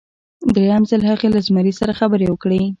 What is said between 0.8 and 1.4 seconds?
ځل هغې له